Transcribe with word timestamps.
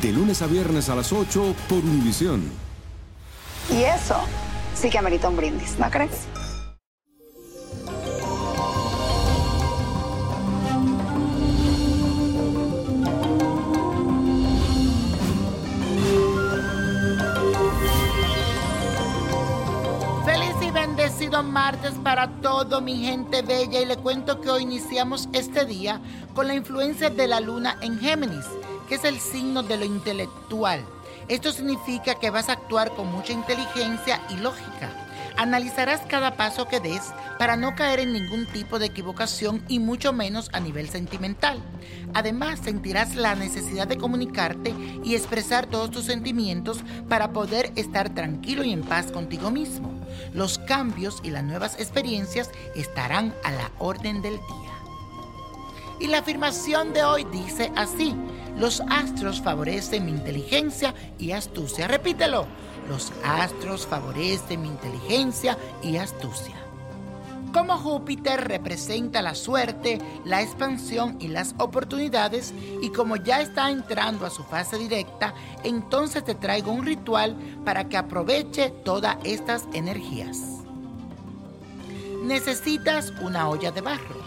De 0.00 0.12
lunes 0.12 0.42
a 0.42 0.46
viernes 0.46 0.88
a 0.90 0.94
las 0.94 1.12
8 1.12 1.56
por 1.68 1.78
Univisión. 1.78 2.42
Y 3.68 3.82
eso 3.82 4.14
sí 4.74 4.90
que 4.90 4.98
amerita 4.98 5.28
un 5.28 5.36
brindis, 5.36 5.76
¿no 5.76 5.90
crees? 5.90 6.26
Feliz 20.24 20.54
y 20.62 20.70
bendecido 20.70 21.42
martes 21.42 21.94
para 22.04 22.28
todo 22.40 22.80
mi 22.80 23.04
gente 23.04 23.42
bella 23.42 23.80
y 23.80 23.86
le 23.86 23.96
cuento 23.96 24.40
que 24.40 24.48
hoy 24.48 24.62
iniciamos 24.62 25.28
este 25.32 25.64
día 25.64 26.00
con 26.34 26.46
la 26.46 26.54
influencia 26.54 27.10
de 27.10 27.26
la 27.26 27.40
luna 27.40 27.76
en 27.80 27.98
Géminis, 27.98 28.46
que 28.88 28.96
es 28.96 29.04
el 29.04 29.20
signo 29.20 29.62
de 29.62 29.76
lo 29.76 29.84
intelectual. 29.84 30.84
Esto 31.28 31.52
significa 31.52 32.14
que 32.14 32.30
vas 32.30 32.48
a 32.48 32.52
actuar 32.52 32.94
con 32.94 33.12
mucha 33.12 33.32
inteligencia 33.32 34.20
y 34.30 34.36
lógica. 34.36 34.90
Analizarás 35.36 36.00
cada 36.08 36.36
paso 36.36 36.66
que 36.66 36.80
des 36.80 37.12
para 37.38 37.56
no 37.56 37.76
caer 37.76 38.00
en 38.00 38.12
ningún 38.12 38.46
tipo 38.46 38.80
de 38.80 38.86
equivocación 38.86 39.62
y 39.68 39.78
mucho 39.78 40.12
menos 40.12 40.50
a 40.52 40.58
nivel 40.58 40.88
sentimental. 40.88 41.62
Además, 42.12 42.58
sentirás 42.64 43.14
la 43.14 43.36
necesidad 43.36 43.86
de 43.86 43.98
comunicarte 43.98 44.74
y 45.04 45.14
expresar 45.14 45.66
todos 45.66 45.92
tus 45.92 46.06
sentimientos 46.06 46.80
para 47.08 47.32
poder 47.32 47.70
estar 47.76 48.12
tranquilo 48.12 48.64
y 48.64 48.72
en 48.72 48.82
paz 48.82 49.12
contigo 49.12 49.52
mismo. 49.52 49.92
Los 50.32 50.58
cambios 50.58 51.20
y 51.22 51.30
las 51.30 51.44
nuevas 51.44 51.78
experiencias 51.78 52.50
estarán 52.74 53.32
a 53.44 53.52
la 53.52 53.70
orden 53.78 54.22
del 54.22 54.34
día. 54.38 54.77
Y 56.00 56.06
la 56.06 56.18
afirmación 56.18 56.92
de 56.92 57.02
hoy 57.04 57.24
dice 57.24 57.72
así, 57.74 58.14
los 58.56 58.80
astros 58.88 59.40
favorecen 59.40 60.06
mi 60.06 60.12
inteligencia 60.12 60.94
y 61.18 61.32
astucia. 61.32 61.88
Repítelo, 61.88 62.46
los 62.88 63.12
astros 63.24 63.86
favorecen 63.86 64.62
mi 64.62 64.68
inteligencia 64.68 65.58
y 65.82 65.96
astucia. 65.96 66.54
Como 67.52 67.78
Júpiter 67.78 68.46
representa 68.46 69.22
la 69.22 69.34
suerte, 69.34 69.98
la 70.24 70.42
expansión 70.42 71.16
y 71.18 71.28
las 71.28 71.54
oportunidades, 71.58 72.52
y 72.82 72.90
como 72.90 73.16
ya 73.16 73.40
está 73.40 73.70
entrando 73.70 74.26
a 74.26 74.30
su 74.30 74.44
fase 74.44 74.76
directa, 74.76 75.34
entonces 75.64 76.24
te 76.24 76.34
traigo 76.34 76.70
un 76.70 76.84
ritual 76.84 77.36
para 77.64 77.88
que 77.88 77.96
aproveche 77.96 78.70
todas 78.84 79.16
estas 79.24 79.66
energías. 79.72 80.38
Necesitas 82.22 83.12
una 83.22 83.48
olla 83.48 83.70
de 83.70 83.80
barro, 83.80 84.20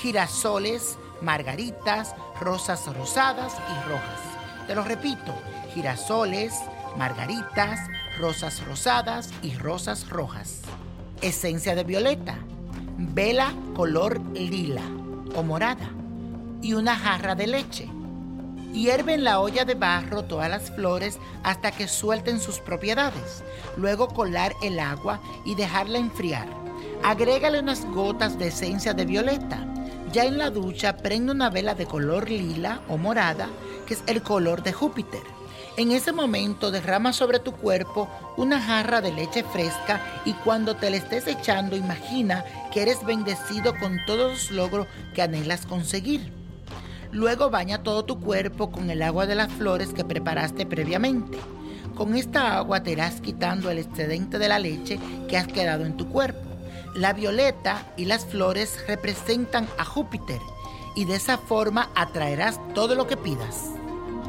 girasoles, 0.00 0.96
margaritas, 1.22 2.14
rosas 2.40 2.86
rosadas 2.96 3.54
y 3.54 3.88
rojas. 3.88 4.20
Te 4.66 4.74
lo 4.74 4.84
repito, 4.84 5.34
girasoles, 5.74 6.54
margaritas, 6.96 7.80
rosas 8.18 8.64
rosadas 8.66 9.30
y 9.42 9.54
rosas 9.54 10.08
rojas. 10.08 10.62
Esencia 11.22 11.74
de 11.74 11.84
violeta, 11.84 12.36
vela 12.96 13.52
color 13.74 14.20
lila 14.34 14.84
o 15.34 15.42
morada 15.42 15.90
y 16.62 16.74
una 16.74 16.96
jarra 16.96 17.34
de 17.34 17.46
leche. 17.46 17.88
Hierve 18.72 19.14
en 19.14 19.24
la 19.24 19.40
olla 19.40 19.64
de 19.64 19.74
barro 19.74 20.24
todas 20.24 20.48
las 20.48 20.70
flores 20.70 21.18
hasta 21.42 21.72
que 21.72 21.88
suelten 21.88 22.38
sus 22.38 22.60
propiedades. 22.60 23.42
Luego 23.76 24.08
colar 24.08 24.54
el 24.62 24.78
agua 24.78 25.20
y 25.44 25.56
dejarla 25.56 25.98
enfriar. 25.98 26.46
Agrégale 27.02 27.58
unas 27.58 27.84
gotas 27.86 28.38
de 28.38 28.48
esencia 28.48 28.94
de 28.94 29.04
violeta. 29.06 29.66
Ya 30.12 30.24
en 30.24 30.38
la 30.38 30.50
ducha 30.50 30.96
prende 30.96 31.30
una 31.30 31.50
vela 31.50 31.74
de 31.74 31.86
color 31.86 32.30
lila 32.30 32.80
o 32.88 32.96
morada, 32.96 33.48
que 33.86 33.94
es 33.94 34.02
el 34.08 34.22
color 34.22 34.64
de 34.64 34.72
Júpiter. 34.72 35.20
En 35.76 35.92
ese 35.92 36.10
momento 36.10 36.72
derrama 36.72 37.12
sobre 37.12 37.38
tu 37.38 37.52
cuerpo 37.52 38.08
una 38.36 38.60
jarra 38.60 39.00
de 39.00 39.12
leche 39.12 39.44
fresca 39.44 40.00
y 40.24 40.32
cuando 40.32 40.74
te 40.74 40.90
la 40.90 40.96
estés 40.96 41.28
echando 41.28 41.76
imagina 41.76 42.44
que 42.72 42.82
eres 42.82 43.04
bendecido 43.04 43.72
con 43.78 43.98
todos 44.04 44.32
los 44.32 44.50
logros 44.50 44.88
que 45.14 45.22
anhelas 45.22 45.64
conseguir. 45.64 46.32
Luego 47.12 47.48
baña 47.48 47.84
todo 47.84 48.04
tu 48.04 48.18
cuerpo 48.18 48.72
con 48.72 48.90
el 48.90 49.02
agua 49.02 49.26
de 49.26 49.36
las 49.36 49.52
flores 49.52 49.92
que 49.92 50.04
preparaste 50.04 50.66
previamente. 50.66 51.38
Con 51.94 52.16
esta 52.16 52.56
agua 52.56 52.82
te 52.82 52.90
irás 52.90 53.20
quitando 53.20 53.70
el 53.70 53.78
excedente 53.78 54.40
de 54.40 54.48
la 54.48 54.58
leche 54.58 54.98
que 55.28 55.36
has 55.36 55.46
quedado 55.46 55.84
en 55.84 55.96
tu 55.96 56.08
cuerpo. 56.08 56.49
La 56.94 57.12
violeta 57.12 57.86
y 57.96 58.06
las 58.06 58.26
flores 58.26 58.84
representan 58.88 59.68
a 59.78 59.84
Júpiter 59.84 60.40
y 60.96 61.04
de 61.04 61.14
esa 61.14 61.38
forma 61.38 61.88
atraerás 61.94 62.58
todo 62.74 62.96
lo 62.96 63.06
que 63.06 63.16
pidas. 63.16 63.70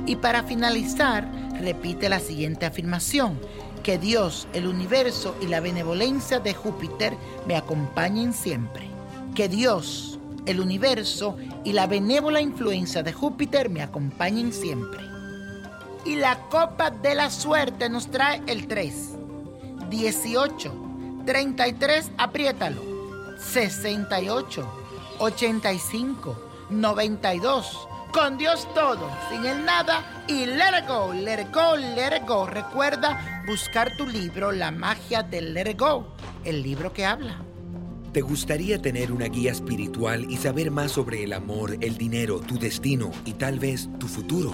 Y 0.06 0.18
para 0.18 0.44
finalizar, 0.44 1.28
repite 1.60 2.08
la 2.08 2.20
siguiente 2.20 2.68
afirmación. 2.68 3.40
Que 3.82 3.98
Dios, 3.98 4.48
el 4.54 4.68
universo 4.68 5.36
y 5.42 5.48
la 5.48 5.60
benevolencia 5.60 6.40
de 6.40 6.54
Júpiter 6.54 7.18
me 7.48 7.56
acompañen 7.56 8.32
siempre. 8.32 8.88
Que 9.34 9.50
Dios, 9.50 10.20
el 10.46 10.60
universo 10.60 11.38
y 11.64 11.74
la 11.74 11.88
benévola 11.88 12.42
influencia 12.42 13.02
de 13.02 13.14
Júpiter 13.14 13.70
me 13.70 13.82
acompañen 13.82 14.54
siempre. 14.54 15.02
Y 16.06 16.16
la 16.16 16.38
copa 16.50 16.92
de 16.92 17.16
la 17.16 17.32
suerte 17.32 17.90
nos 17.90 18.12
trae 18.12 18.42
el 18.46 18.68
3, 18.68 18.94
18, 19.90 20.91
33, 21.26 22.12
apriétalo, 22.18 22.82
68, 23.38 24.68
85, 25.20 26.38
92. 26.70 27.88
Con 28.12 28.38
Dios 28.38 28.68
todo, 28.76 29.10
sin 29.30 29.46
el 29.46 29.64
nada 29.64 30.24
y 30.28 30.46
let 30.46 30.80
it 30.80 30.88
go, 30.88 31.14
let 31.14 31.46
go, 31.54 31.78
let 31.78 32.26
go. 32.28 32.46
Recuerda 32.46 33.44
buscar 33.48 33.96
tu 33.96 34.06
libro 34.06 34.52
La 34.52 34.70
magia 34.70 35.24
del 35.24 35.54
let 35.54 35.78
go 35.78 36.06
el 36.44 36.62
libro 36.64 36.94
que 36.94 37.06
habla. 37.06 37.42
¿Te 38.14 38.22
gustaría 38.22 38.82
tener 38.82 39.12
una 39.12 39.26
guía 39.26 39.52
espiritual 39.52 40.30
y 40.30 40.38
saber 40.38 40.70
más 40.70 40.92
sobre 40.92 41.24
el 41.24 41.32
amor, 41.34 41.78
el 41.80 41.98
dinero, 41.98 42.40
tu 42.40 42.60
destino 42.60 43.12
y 43.26 43.34
tal 43.34 43.60
vez 43.60 43.90
tu 44.00 44.08
futuro? 44.08 44.54